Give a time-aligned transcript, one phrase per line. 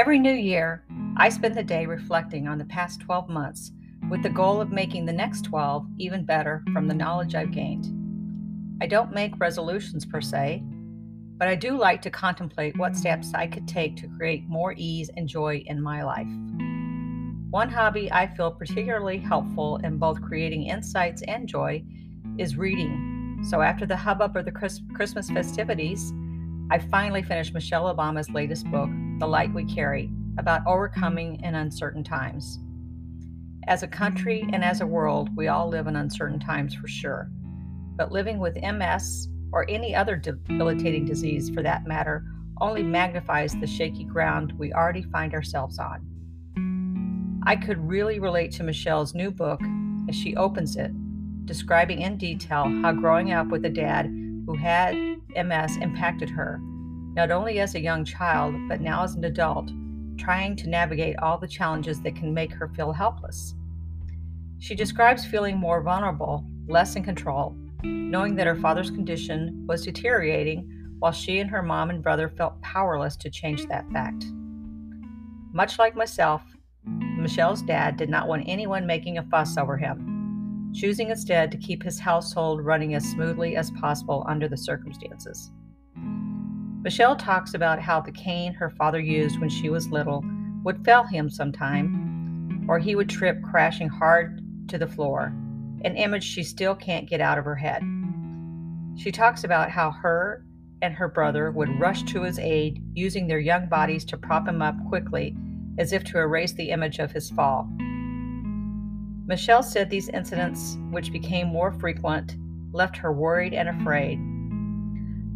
[0.00, 0.82] Every new year,
[1.18, 3.72] I spend the day reflecting on the past 12 months
[4.08, 7.92] with the goal of making the next 12 even better from the knowledge I've gained.
[8.80, 10.62] I don't make resolutions per se,
[11.36, 15.10] but I do like to contemplate what steps I could take to create more ease
[15.18, 16.32] and joy in my life.
[17.50, 21.84] One hobby I feel particularly helpful in both creating insights and joy
[22.38, 23.44] is reading.
[23.50, 26.10] So, after the hubbub of the Christmas festivities,
[26.70, 28.88] I finally finished Michelle Obama's latest book,
[29.20, 32.58] The Light We Carry, about overcoming in uncertain times.
[33.66, 37.30] As a country and as a world, we all live in uncertain times for sure.
[37.96, 42.24] But living with MS or any other debilitating disease for that matter
[42.62, 47.42] only magnifies the shaky ground we already find ourselves on.
[47.44, 49.60] I could really relate to Michelle's new book
[50.08, 50.92] as she opens it,
[51.44, 54.96] describing in detail how growing up with a dad who had
[55.36, 56.58] MS impacted her,
[57.14, 59.70] not only as a young child, but now as an adult,
[60.16, 63.54] trying to navigate all the challenges that can make her feel helpless.
[64.58, 70.68] She describes feeling more vulnerable, less in control, knowing that her father's condition was deteriorating
[70.98, 74.26] while she and her mom and brother felt powerless to change that fact.
[75.52, 76.42] Much like myself,
[76.84, 81.82] Michelle's dad did not want anyone making a fuss over him, choosing instead to keep
[81.82, 85.50] his household running as smoothly as possible under the circumstances.
[86.82, 90.24] Michelle talks about how the cane her father used when she was little
[90.64, 95.32] would fail him sometime, or he would trip crashing hard to the floor,
[95.84, 97.82] an image she still can't get out of her head.
[98.96, 100.44] She talks about how her
[100.80, 104.62] and her brother would rush to his aid, using their young bodies to prop him
[104.62, 105.36] up quickly
[105.78, 107.68] as if to erase the image of his fall.
[109.26, 112.36] Michelle said these incidents, which became more frequent,
[112.72, 114.18] left her worried and afraid.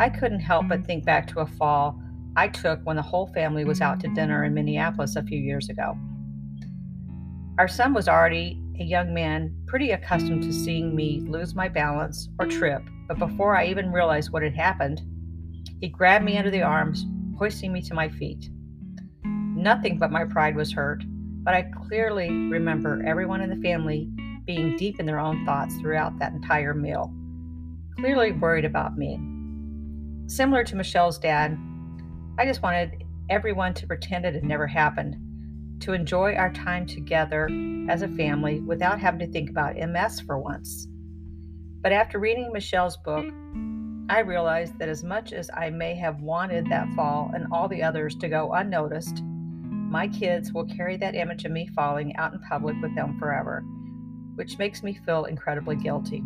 [0.00, 0.86] I couldn't help but mm-hmm.
[0.86, 2.00] think back to a fall
[2.36, 4.14] I took when the whole family was out to mm-hmm.
[4.14, 5.98] dinner in Minneapolis a few years ago.
[7.58, 12.28] Our son was already a young man, pretty accustomed to seeing me lose my balance
[12.38, 15.02] or trip, but before I even realized what had happened,
[15.80, 16.70] he grabbed me under the mm-hmm.
[16.70, 17.06] arms,
[17.36, 18.48] hoisting me to my feet.
[19.24, 21.02] Nothing but my pride was hurt,
[21.42, 24.08] but I clearly remember everyone in the family
[24.46, 27.12] being deep in their own thoughts throughout that entire meal,
[27.98, 29.18] clearly worried about me.
[30.28, 31.58] Similar to Michelle's dad,
[32.38, 35.16] I just wanted everyone to pretend it had never happened,
[35.80, 37.48] to enjoy our time together
[37.88, 40.86] as a family without having to think about MS for once.
[41.80, 43.24] But after reading Michelle's book,
[44.10, 47.82] I realized that as much as I may have wanted that fall and all the
[47.82, 52.40] others to go unnoticed, my kids will carry that image of me falling out in
[52.40, 53.64] public with them forever,
[54.34, 56.22] which makes me feel incredibly guilty.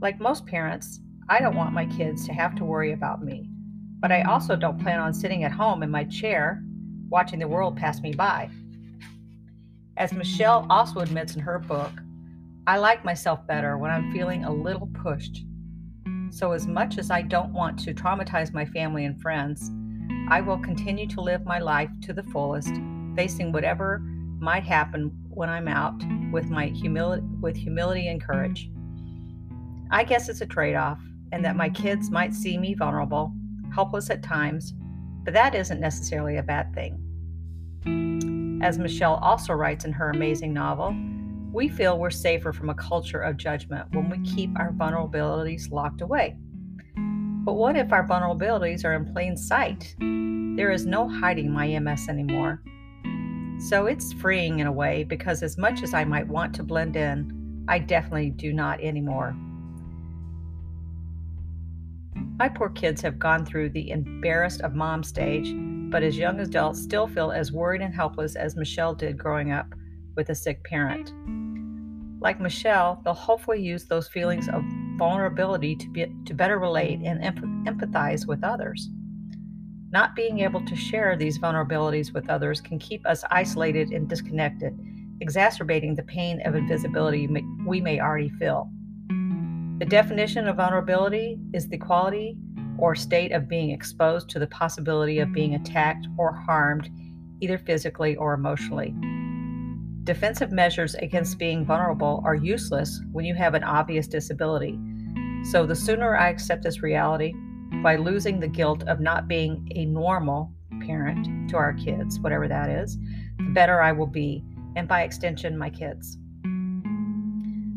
[0.00, 3.48] Like most parents, I don't want my kids to have to worry about me,
[4.00, 6.62] but I also don't plan on sitting at home in my chair
[7.08, 8.50] watching the world pass me by.
[9.96, 11.92] As Michelle also admits in her book,
[12.66, 15.44] I like myself better when I'm feeling a little pushed.
[16.30, 19.70] So, as much as I don't want to traumatize my family and friends,
[20.28, 22.74] I will continue to live my life to the fullest,
[23.14, 24.00] facing whatever
[24.40, 28.68] might happen when I'm out with my humility with humility and courage.
[29.90, 31.00] I guess it's a trade-off
[31.34, 33.32] and that my kids might see me vulnerable,
[33.74, 34.72] helpless at times,
[35.24, 38.60] but that isn't necessarily a bad thing.
[38.62, 40.94] As Michelle also writes in her amazing novel,
[41.52, 46.02] we feel we're safer from a culture of judgment when we keep our vulnerabilities locked
[46.02, 46.36] away.
[47.44, 49.96] But what if our vulnerabilities are in plain sight?
[49.98, 52.62] There is no hiding my MS anymore.
[53.58, 56.94] So it's freeing in a way because, as much as I might want to blend
[56.94, 59.36] in, I definitely do not anymore.
[62.36, 65.54] My poor kids have gone through the embarrassed of mom stage,
[65.90, 69.72] but as young adults still feel as worried and helpless as Michelle did growing up
[70.16, 71.12] with a sick parent.
[72.20, 74.64] Like Michelle, they'll hopefully use those feelings of
[74.98, 77.22] vulnerability to, be, to better relate and
[77.68, 78.88] empathize with others.
[79.92, 84.76] Not being able to share these vulnerabilities with others can keep us isolated and disconnected,
[85.20, 87.28] exacerbating the pain of invisibility
[87.64, 88.68] we may already feel.
[89.84, 92.38] The definition of vulnerability is the quality
[92.78, 96.88] or state of being exposed to the possibility of being attacked or harmed,
[97.42, 98.94] either physically or emotionally.
[100.04, 104.80] Defensive measures against being vulnerable are useless when you have an obvious disability.
[105.50, 107.34] So, the sooner I accept this reality
[107.82, 110.50] by losing the guilt of not being a normal
[110.80, 112.96] parent to our kids, whatever that is,
[113.36, 114.42] the better I will be,
[114.76, 116.16] and by extension, my kids.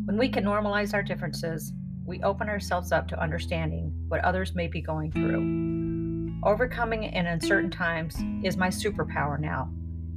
[0.06, 1.74] When we can normalize our differences,
[2.08, 6.42] we open ourselves up to understanding what others may be going through.
[6.50, 9.70] Overcoming in uncertain times is my superpower now.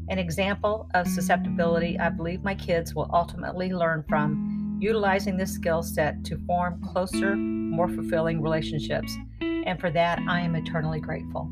[0.08, 5.82] An example of susceptibility I believe my kids will ultimately learn from utilizing this skill
[5.82, 9.14] set to form closer, more fulfilling relationships.
[9.40, 11.50] And for that, I am eternally grateful.